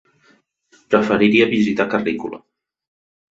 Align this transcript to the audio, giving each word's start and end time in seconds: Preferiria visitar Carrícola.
Preferiria 0.93 1.47
visitar 1.51 1.87
Carrícola. 1.93 2.41